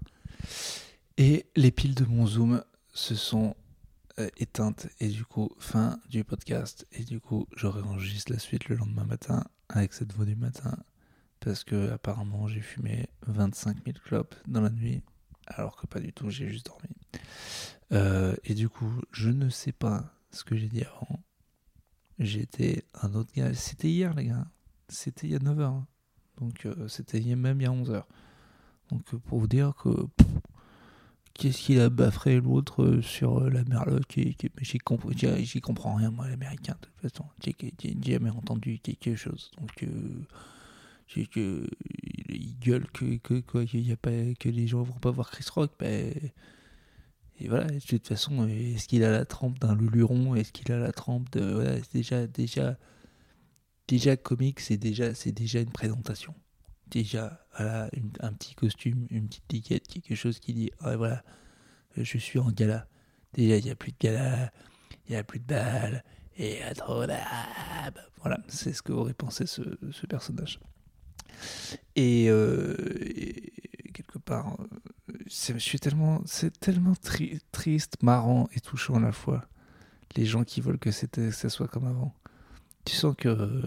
Et 1.16 1.46
les 1.56 1.70
piles 1.70 1.94
de 1.94 2.04
mon 2.04 2.26
Zoom 2.26 2.62
se 2.92 3.14
sont 3.14 3.56
euh, 4.18 4.28
éteintes. 4.36 4.88
Et 5.00 5.08
du 5.08 5.24
coup, 5.24 5.50
fin 5.58 5.98
du 6.08 6.22
podcast. 6.24 6.86
Et 6.92 7.04
du 7.04 7.18
coup, 7.18 7.48
je 7.56 7.66
réenregistre 7.66 8.30
la 8.30 8.38
suite 8.38 8.68
le 8.68 8.76
lendemain 8.76 9.04
matin 9.04 9.44
avec 9.68 9.94
cette 9.94 10.12
voix 10.12 10.26
du 10.26 10.36
matin. 10.36 10.76
Parce 11.40 11.64
que 11.64 11.90
apparemment, 11.90 12.46
j'ai 12.46 12.60
fumé 12.60 13.08
25 13.26 13.84
000 13.84 13.96
clopes 14.04 14.34
dans 14.46 14.60
la 14.60 14.70
nuit. 14.70 15.02
Alors 15.46 15.76
que 15.76 15.86
pas 15.86 15.98
du 15.98 16.12
tout, 16.12 16.30
j'ai 16.30 16.48
juste 16.48 16.66
dormi. 16.66 16.88
Euh, 17.92 18.36
et 18.44 18.54
du 18.54 18.68
coup, 18.68 18.92
je 19.12 19.30
ne 19.30 19.48
sais 19.48 19.72
pas 19.72 20.14
ce 20.32 20.44
que 20.44 20.56
j'ai 20.56 20.68
dit 20.68 20.82
avant. 20.82 21.20
J'étais 22.18 22.84
un 23.02 23.14
autre 23.14 23.32
gars. 23.34 23.54
C'était 23.54 23.88
hier, 23.88 24.14
les 24.14 24.26
gars. 24.26 24.46
C'était 24.88 25.26
il 25.26 25.32
y 25.32 25.36
a 25.36 25.38
9 25.38 25.58
h 25.58 25.62
hein. 25.62 25.86
Donc, 26.38 26.66
euh, 26.66 26.88
c'était 26.88 27.20
même 27.36 27.60
il 27.60 27.64
y 27.64 27.66
a 27.66 27.72
11 27.72 27.90
h 27.90 28.04
Donc, 28.90 29.02
euh, 29.14 29.18
pour 29.18 29.38
vous 29.38 29.48
dire 29.48 29.74
que. 29.76 29.90
Qu'est-ce 31.34 31.62
qu'il 31.62 31.80
a 31.80 31.88
baffré 31.88 32.38
l'autre 32.40 32.82
euh, 32.82 33.00
sur 33.00 33.48
la 33.48 33.64
merlotte 33.64 34.06
qui, 34.06 34.36
J'y 34.60 34.78
comprends 34.78 35.94
rien, 35.94 36.10
moi, 36.10 36.28
l'américain, 36.28 36.74
de 36.74 36.86
toute 36.86 37.10
façon. 37.10 37.24
J'ai 37.42 37.56
jamais 38.02 38.28
entendu 38.28 38.78
quelque 38.80 39.16
chose. 39.16 39.50
Donc, 39.58 39.72
que, 41.30 41.66
il 42.28 42.58
gueule 42.58 42.86
que, 42.92 43.16
que, 43.16 43.40
quoi, 43.40 43.64
y 43.64 43.92
a 43.92 43.96
pas, 43.96 44.10
que 44.38 44.50
les 44.50 44.66
gens 44.66 44.82
vont 44.82 44.92
pas 44.92 45.10
voir 45.10 45.30
Chris 45.30 45.46
Rock. 45.54 45.72
Ben. 45.78 46.12
Et 47.42 47.48
voilà, 47.48 47.64
de 47.64 47.80
toute 47.80 48.06
façon, 48.06 48.46
est-ce 48.46 48.86
qu'il 48.86 49.02
a 49.02 49.10
la 49.10 49.24
trempe 49.24 49.58
d'un 49.58 49.74
luluron 49.74 50.36
Est-ce 50.36 50.52
qu'il 50.52 50.70
a 50.70 50.78
la 50.78 50.92
trempe 50.92 51.28
de. 51.32 51.40
Voilà, 51.40 51.74
déjà, 51.92 52.28
déjà, 52.28 52.78
déjà 53.88 54.16
comique, 54.16 54.60
c'est 54.60 54.76
déjà, 54.76 55.12
c'est 55.12 55.32
déjà 55.32 55.58
une 55.60 55.72
présentation. 55.72 56.36
Déjà, 56.86 57.44
voilà, 57.56 57.90
un 58.20 58.32
petit 58.32 58.54
costume, 58.54 59.08
une 59.10 59.26
petite 59.26 59.48
ticket, 59.48 59.80
quelque 59.80 60.14
chose 60.14 60.38
qui 60.38 60.54
dit 60.54 60.70
ah, 60.78 60.96
voilà, 60.96 61.24
je 61.96 62.16
suis 62.16 62.38
en 62.38 62.52
gala. 62.52 62.86
Déjà, 63.32 63.56
il 63.56 63.64
n'y 63.64 63.70
a 63.72 63.74
plus 63.74 63.90
de 63.90 63.98
gala, 63.98 64.52
il 65.08 65.10
n'y 65.10 65.16
a 65.16 65.24
plus 65.24 65.40
de 65.40 65.46
balles, 65.46 66.04
et 66.36 66.60
y 66.60 66.62
a 66.62 66.74
trop 66.74 67.04
Voilà, 68.20 68.38
c'est 68.46 68.72
ce 68.72 68.82
qu'aurait 68.84 69.14
pensé 69.14 69.46
ce, 69.46 69.62
personnage. 70.06 70.60
Et, 71.96 72.26
euh, 72.28 72.76
et 73.00 73.52
quelque 73.92 74.18
part, 74.18 74.60
euh, 74.60 74.91
je 75.32 75.58
suis 75.58 75.78
tellement, 75.78 76.20
c'est 76.26 76.58
tellement 76.60 76.94
tri- 76.94 77.40
triste, 77.52 78.02
marrant 78.02 78.48
et 78.52 78.60
touchant 78.60 78.96
à 78.96 79.00
la 79.00 79.12
fois. 79.12 79.48
Les 80.16 80.26
gens 80.26 80.44
qui 80.44 80.60
veulent 80.60 80.78
que, 80.78 80.90
que 81.06 81.30
ça 81.30 81.48
soit 81.48 81.68
comme 81.68 81.86
avant. 81.86 82.14
Tu 82.84 82.94
sens 82.94 83.14
que 83.16 83.62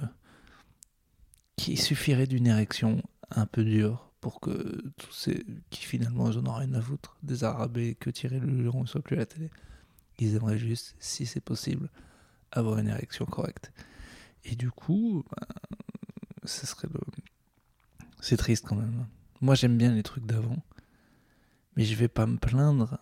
qu'il 1.56 1.80
suffirait 1.80 2.28
d'une 2.28 2.48
érection 2.48 3.02
un 3.32 3.46
peu 3.46 3.64
dure 3.64 4.12
pour 4.22 4.40
que 4.40 4.84
tous 4.98 5.12
ces 5.12 5.46
qui 5.70 5.86
finalement 5.86 6.30
ils 6.30 6.38
en 6.38 6.46
ont 6.46 6.54
rien 6.54 6.74
à 6.74 6.82
foutre 6.82 7.18
des 7.24 7.44
arabes 7.44 7.80
que 8.00 8.10
Thierry 8.10 8.40
Luron 8.40 8.82
ne 8.82 8.88
soit 8.88 9.02
plus 9.02 9.16
à 9.16 9.20
la 9.20 9.26
télé. 9.26 9.50
Ils 10.20 10.36
aimeraient 10.36 10.58
juste, 10.58 10.96
si 11.00 11.26
c'est 11.26 11.42
possible, 11.42 11.90
avoir 12.52 12.78
une 12.78 12.88
érection 12.88 13.26
correcte. 13.26 13.72
Et 14.44 14.56
du 14.56 14.70
coup, 14.70 15.24
ben, 15.32 16.48
serait 16.48 16.88
le. 16.94 17.00
C'est 18.20 18.38
triste 18.38 18.66
quand 18.68 18.76
même. 18.76 19.08
Moi 19.42 19.56
j'aime 19.56 19.78
bien 19.78 19.94
les 19.94 20.04
trucs 20.04 20.26
d'avant, 20.26 20.58
mais 21.76 21.84
je 21.84 21.96
vais 21.96 22.08
pas 22.08 22.26
me 22.26 22.38
plaindre 22.38 23.00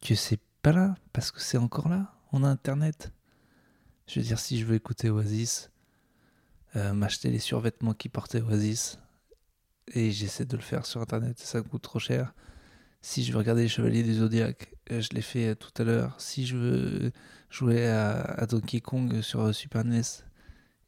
que 0.00 0.14
c'est 0.14 0.40
pas 0.62 0.72
là, 0.72 0.94
parce 1.12 1.30
que 1.30 1.40
c'est 1.40 1.58
encore 1.58 1.88
là. 1.88 2.14
On 2.32 2.44
a 2.44 2.48
internet. 2.48 3.12
Je 4.06 4.20
veux 4.20 4.26
dire, 4.26 4.38
si 4.38 4.58
je 4.58 4.64
veux 4.64 4.74
écouter 4.74 5.10
Oasis, 5.10 5.70
euh, 6.76 6.92
m'acheter 6.92 7.30
les 7.30 7.38
survêtements 7.38 7.94
qui 7.94 8.08
portaient 8.08 8.40
Oasis, 8.40 8.98
et 9.92 10.10
j'essaie 10.10 10.44
de 10.44 10.56
le 10.56 10.62
faire 10.62 10.86
sur 10.86 11.00
internet, 11.00 11.38
ça 11.38 11.60
coûte 11.62 11.82
trop 11.82 11.98
cher. 11.98 12.34
Si 13.02 13.24
je 13.24 13.32
veux 13.32 13.38
regarder 13.38 13.62
les 13.62 13.68
Chevaliers 13.68 14.02
du 14.02 14.14
Zodiac, 14.14 14.74
euh, 14.92 15.00
je 15.00 15.10
l'ai 15.10 15.22
fait 15.22 15.48
euh, 15.48 15.54
tout 15.54 15.70
à 15.80 15.84
l'heure. 15.84 16.20
Si 16.20 16.46
je 16.46 16.56
veux 16.56 17.12
jouer 17.48 17.88
à, 17.88 18.46
Donkey 18.46 18.80
Kong 18.80 19.20
sur 19.22 19.54
Super 19.54 19.84
NES, 19.84 20.02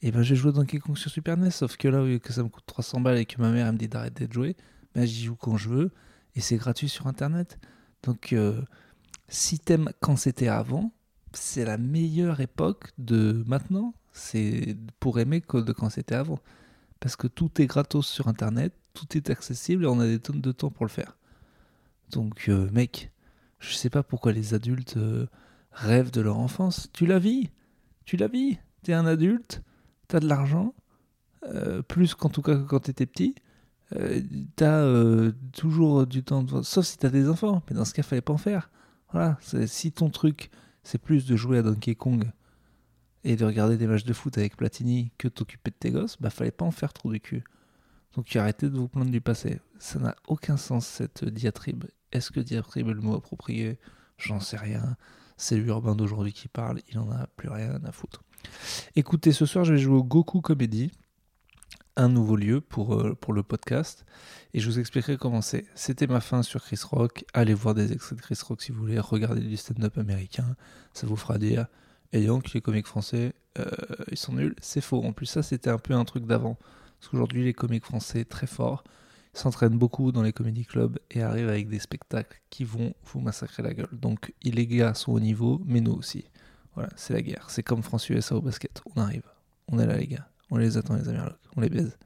et 0.03 0.11
ben 0.11 0.23
je 0.23 0.35
joue 0.35 0.49
à 0.49 0.53
Donkey 0.53 0.79
Kong 0.79 0.97
sur 0.97 1.11
Super 1.11 1.37
NES, 1.37 1.51
sauf 1.51 1.77
que 1.77 1.89
là, 1.89 2.19
que 2.19 2.33
ça 2.33 2.43
me 2.43 2.49
coûte 2.49 2.65
300 2.67 3.01
balles 3.01 3.19
et 3.19 3.27
que 3.27 3.41
ma 3.41 3.51
mère 3.51 3.73
me 3.73 3.79
dit 3.79 3.89
d'arrêter 3.89 4.27
de 4.27 4.33
jouer, 4.33 4.57
ben 4.95 5.05
j'y 5.05 5.25
joue 5.25 5.37
quand 5.37 5.57
je 5.57 5.69
veux, 5.69 5.91
et 6.35 6.41
c'est 6.41 6.57
gratuit 6.57 6.89
sur 6.89 7.07
internet. 7.07 7.59
Donc, 8.03 8.33
euh, 8.33 8.63
si 9.29 9.59
t'aimes 9.59 9.91
quand 10.01 10.17
c'était 10.17 10.49
avant, 10.49 10.93
c'est 11.33 11.65
la 11.65 11.79
meilleure 11.79 12.41
époque 12.41 12.91
de 12.99 13.45
maintenant. 13.47 13.95
C'est 14.13 14.77
pour 15.01 15.19
aimer 15.19 15.41
de 15.41 15.73
quand 15.73 15.91
c'était 15.91 16.15
avant. 16.15 16.39
Parce 17.01 17.17
que 17.17 17.27
tout 17.27 17.61
est 17.61 17.67
gratos 17.67 18.07
sur 18.07 18.29
internet, 18.29 18.75
tout 18.95 19.17
est 19.17 19.31
accessible 19.31 19.85
et 19.85 19.87
on 19.87 20.01
a 20.01 20.07
des 20.07 20.19
tonnes 20.19 20.41
de 20.41 20.53
temps 20.53 20.71
pour 20.71 20.85
le 20.85 20.91
faire. 20.91 21.17
Donc, 22.11 22.47
euh, 22.49 22.71
mec, 22.71 23.11
je 23.59 23.75
sais 23.75 23.91
pas 23.91 24.03
pourquoi 24.03 24.33
les 24.33 24.55
adultes 24.55 24.97
euh, 24.97 25.27
rêvent 25.73 26.11
de 26.11 26.21
leur 26.21 26.39
enfance. 26.39 26.91
Tu 26.93 27.07
la 27.07 27.19
vis 27.19 27.51
Tu 28.05 28.17
la 28.17 28.29
vis 28.29 28.59
T'es 28.83 28.93
un 28.93 29.07
adulte, 29.07 29.63
t'as 30.09 30.19
de 30.19 30.27
l'argent, 30.27 30.75
plus 31.87 32.15
qu'en 32.15 32.29
tout 32.29 32.43
cas 32.43 32.57
quand 32.57 32.81
t'étais 32.81 33.07
petit. 33.07 33.37
Euh, 33.97 34.21
t'as 34.57 34.81
euh, 34.81 35.33
toujours 35.53 36.07
du 36.07 36.23
temps, 36.23 36.43
de... 36.43 36.63
sauf 36.63 36.87
si 36.87 36.97
t'as 36.99 37.11
des 37.11 37.29
enfants. 37.29 37.63
Mais 37.69 37.77
dans 37.77 37.85
ce 37.85 37.95
cas, 37.95 38.03
fallait 38.03 38.23
pas 38.23 38.33
en 38.33 38.39
faire. 38.39 38.71
Voilà, 39.13 39.39
si 39.67 39.93
ton 39.93 40.09
truc 40.09 40.51
c'est 40.83 40.99
plus 40.99 41.27
de 41.27 41.37
jouer 41.37 41.59
à 41.59 41.63
Donkey 41.63 41.95
Kong 41.95 42.31
et 43.25 43.37
de 43.37 43.45
regarder 43.45 43.77
des 43.77 43.87
matchs 43.87 44.05
de 44.05 44.13
foot 44.13 44.37
avec 44.39 44.57
Platini 44.57 45.13
que 45.19 45.29
t'occuper 45.29 45.71
de 45.71 45.77
tes 45.77 45.91
gosses, 45.91 46.17
bah 46.21 46.31
fallait 46.31 46.51
pas 46.51 46.65
en 46.65 46.71
faire 46.71 46.93
trop 46.93 47.13
du 47.13 47.21
cul. 47.21 47.45
Donc 48.15 48.35
arrêtez 48.35 48.69
de 48.69 48.77
vous 48.77 48.89
plaindre 48.89 49.11
du 49.11 49.21
passé. 49.21 49.61
Ça 49.79 49.99
n'a 49.99 50.17
aucun 50.27 50.57
sens 50.57 50.87
cette 50.87 51.25
diatribe. 51.25 51.85
Est-ce 52.11 52.31
que 52.31 52.41
diatribe 52.41 52.89
est 52.89 52.95
le 52.95 53.01
mot 53.01 53.15
approprié? 53.15 53.79
J'en 54.19 54.41
sais 54.41 54.57
rien. 54.57 54.97
C'est 55.37 55.57
l'urbain 55.57 55.95
d'aujourd'hui 55.95 56.33
qui 56.33 56.49
parle, 56.49 56.81
il 56.89 56.99
en 56.99 57.11
a 57.11 57.27
plus 57.37 57.49
rien 57.49 57.81
à 57.85 57.93
foutre. 57.93 58.23
Écoutez, 58.97 59.33
ce 59.33 59.47
soir 59.47 59.65
je 59.65 59.75
vais 59.75 59.79
jouer 59.79 59.97
au 59.97 60.05
Goku 60.05 60.41
Comedy, 60.41 60.91
un 61.97 62.09
nouveau 62.09 62.37
lieu 62.37 62.61
pour, 62.61 62.95
euh, 62.95 63.15
pour 63.15 63.33
le 63.33 63.43
podcast, 63.43 64.05
et 64.55 64.61
je 64.61 64.69
vous 64.69 64.79
expliquerai 64.79 65.17
comment 65.17 65.43
c'est. 65.43 65.65
C'était 65.75 66.07
ma 66.07 66.21
fin 66.21 66.43
sur 66.43 66.63
Chris 66.63 66.81
Rock. 66.85 67.25
Allez 67.35 67.55
voir 67.55 67.75
des 67.75 67.93
extraits 67.93 68.19
de 68.19 68.23
Chris 68.23 68.39
Rock 68.47 68.63
si 68.63 68.73
vous 68.73 68.81
voulez, 68.81 68.99
regardez 68.99 69.41
du 69.41 69.57
stand-up 69.57 69.99
américain, 69.99 70.57
ça 70.95 71.07
vous 71.07 71.17
fera 71.17 71.39
dire. 71.39 71.67
Et 72.13 72.27
donc 72.27 72.53
les 72.53 72.61
comiques 72.61 72.87
français, 72.87 73.33
euh, 73.59 73.65
ils 74.11 74.19
sont 74.19 74.35
nuls. 74.35 74.55
C'est 74.61 74.81
faux. 74.81 75.03
En 75.03 75.13
plus, 75.13 75.27
ça 75.27 75.43
c'était 75.43 75.71
un 75.71 75.79
peu 75.79 75.95
un 75.95 76.05
truc 76.05 76.27
d'avant. 76.27 76.59
Parce 76.99 77.11
qu'aujourd'hui, 77.11 77.45
les 77.45 77.55
comiques 77.55 77.85
français, 77.85 78.25
très 78.25 78.47
forts, 78.47 78.85
s'entraînent 79.35 79.79
beaucoup 79.79 80.13
dans 80.13 80.23
les 80.23 80.33
comédie 80.33 80.65
clubs 80.65 80.99
et 81.11 81.23
arrivent 81.23 81.49
avec 81.49 81.69
des 81.69 81.79
spectacles 81.79 82.41
qui 82.51 82.65
vont 82.65 82.95
vous 83.05 83.21
massacrer 83.21 83.63
la 83.63 83.75
gueule. 83.75 83.89
Donc 83.93 84.33
les 84.43 84.67
gars 84.67 84.95
sont 84.95 85.13
au 85.13 85.21
niveau, 85.21 85.61
mais 85.65 85.81
nous 85.81 85.95
aussi. 85.95 86.25
Voilà, 86.75 86.91
c'est 86.97 87.13
la 87.13 87.23
guerre. 87.23 87.47
C'est 87.51 87.63
comme 87.63 87.83
France 87.83 88.09
USA 88.09 88.37
au 88.37 88.41
basket. 88.41 88.83
On 88.95 89.01
arrive. 89.01 89.25
On 89.69 89.79
est 89.79 89.87
là, 89.87 89.97
les 89.97 90.07
gars. 90.07 90.29
On 90.53 90.59
les 90.59 90.77
attend, 90.77 90.97
les 90.97 91.09
Américains. 91.09 91.35
On 91.57 91.63
les 91.63 91.71
baise. 91.71 91.97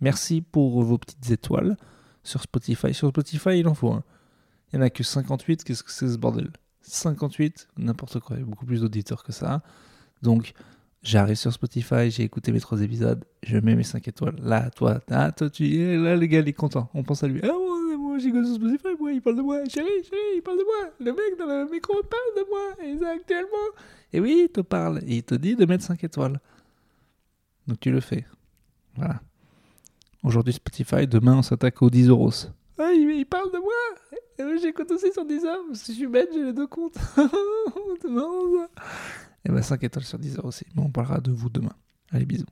Merci 0.00 0.40
pour 0.40 0.82
vos 0.82 0.96
petites 0.96 1.30
étoiles 1.30 1.76
sur 2.22 2.40
Spotify. 2.40 2.94
Sur 2.94 3.10
Spotify, 3.10 3.58
il 3.58 3.68
en 3.68 3.74
faut 3.74 3.92
un. 3.92 4.02
Il 4.72 4.78
n'y 4.78 4.82
en 4.82 4.86
a 4.86 4.90
que 4.90 5.04
58. 5.04 5.62
Qu'est-ce 5.62 5.82
que 5.82 5.92
c'est 5.92 6.08
ce 6.08 6.16
bordel? 6.16 6.50
58, 6.80 7.68
n'importe 7.76 8.18
quoi. 8.20 8.36
Il 8.36 8.40
y 8.40 8.42
a 8.44 8.46
beaucoup 8.46 8.64
plus 8.64 8.80
d'auditeurs 8.80 9.22
que 9.22 9.32
ça. 9.32 9.60
Donc, 10.22 10.54
j'arrive 11.02 11.36
sur 11.36 11.52
Spotify, 11.52 12.10
j'ai 12.10 12.22
écouté 12.22 12.50
mes 12.50 12.60
trois 12.60 12.80
épisodes, 12.80 13.22
je 13.42 13.58
mets 13.58 13.74
mes 13.74 13.82
5 13.82 14.08
étoiles. 14.08 14.36
Là, 14.42 14.70
toi, 14.70 15.00
là, 15.08 15.30
le 15.36 16.26
gars, 16.26 16.38
il 16.38 16.48
est 16.48 16.52
content. 16.54 16.88
On 16.94 17.02
pense 17.02 17.22
à 17.22 17.28
lui. 17.28 17.40
Ah, 17.42 17.48
moi, 17.48 17.96
moi 17.98 18.18
j'écoute 18.18 18.46
sur 18.46 18.54
Spotify, 18.54 18.88
moi, 18.98 19.12
il 19.12 19.20
parle 19.20 19.36
de 19.36 19.42
moi. 19.42 19.58
Chérie, 19.68 20.02
chérie, 20.02 20.36
il 20.36 20.42
parle 20.42 20.56
de 20.56 20.64
moi. 20.64 20.92
Le 20.98 21.12
mec 21.12 21.38
dans 21.38 21.46
le 21.46 21.70
micro 21.70 21.92
parle 22.04 22.36
de 22.38 22.48
moi. 22.48 23.60
Et 24.14 24.18
oui, 24.18 24.44
il 24.46 24.48
te 24.48 24.62
parle. 24.62 25.02
Il 25.06 25.22
te 25.24 25.34
dit 25.34 25.56
de 25.56 25.66
mettre 25.66 25.84
5 25.84 26.02
étoiles. 26.04 26.40
Tu 27.80 27.90
le 27.90 28.00
fais. 28.00 28.24
Voilà. 28.96 29.20
Aujourd'hui, 30.22 30.52
Spotify. 30.52 31.06
Demain, 31.06 31.36
on 31.38 31.42
s'attaque 31.42 31.82
aux 31.82 31.90
10 31.90 32.08
euros. 32.08 32.30
Ah, 32.78 32.92
il, 32.92 33.10
il 33.10 33.26
parle 33.26 33.52
de 33.52 33.58
moi, 33.58 34.58
j'écoute 34.60 34.90
aussi 34.90 35.12
sur 35.12 35.24
10 35.24 35.44
euros. 35.44 35.74
Si 35.74 35.92
je 35.92 35.98
suis 35.98 36.06
bête, 36.06 36.28
j'ai 36.32 36.44
les 36.44 36.52
deux 36.52 36.66
comptes. 36.66 36.98
C'est 37.16 38.10
marrant, 38.10 38.40
ça. 38.56 38.82
Et 39.44 39.50
ben 39.50 39.62
5 39.62 39.82
étoiles 39.82 40.04
sur 40.04 40.18
10 40.18 40.36
euros 40.38 40.48
aussi. 40.48 40.64
Mais 40.74 40.82
on 40.82 40.90
parlera 40.90 41.20
de 41.20 41.32
vous 41.32 41.48
demain. 41.48 41.74
Allez, 42.10 42.26
bisous. 42.26 42.46